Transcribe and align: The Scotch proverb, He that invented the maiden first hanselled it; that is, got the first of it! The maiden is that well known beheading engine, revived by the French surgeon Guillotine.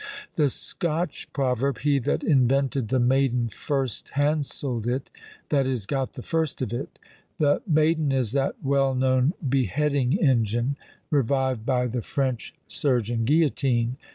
The 0.33 0.49
Scotch 0.49 1.31
proverb, 1.31 1.77
He 1.81 1.99
that 1.99 2.23
invented 2.23 2.87
the 2.89 2.97
maiden 2.99 3.49
first 3.49 4.09
hanselled 4.15 4.87
it; 4.87 5.11
that 5.49 5.67
is, 5.67 5.85
got 5.85 6.13
the 6.13 6.23
first 6.23 6.59
of 6.63 6.73
it! 6.73 6.97
The 7.37 7.61
maiden 7.67 8.11
is 8.11 8.31
that 8.31 8.55
well 8.63 8.95
known 8.95 9.33
beheading 9.47 10.13
engine, 10.13 10.75
revived 11.11 11.67
by 11.67 11.85
the 11.85 12.01
French 12.01 12.55
surgeon 12.67 13.25
Guillotine. 13.25 13.97